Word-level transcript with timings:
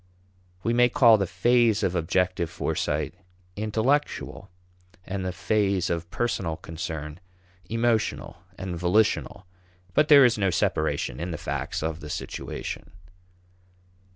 We 0.63 0.73
may 0.73 0.89
call 0.89 1.19
the 1.19 1.27
phase 1.27 1.83
of 1.83 1.93
objective 1.93 2.49
foresight 2.49 3.13
intellectual, 3.55 4.49
and 5.05 5.23
the 5.23 5.31
phase 5.31 5.91
of 5.91 6.09
personal 6.09 6.57
concern 6.57 7.19
emotional 7.69 8.37
and 8.57 8.75
volitional, 8.75 9.45
but 9.93 10.07
there 10.07 10.25
is 10.25 10.39
no 10.39 10.49
separation 10.49 11.19
in 11.19 11.29
the 11.29 11.37
facts 11.37 11.83
of 11.83 11.99
the 11.99 12.09
situation. 12.09 12.89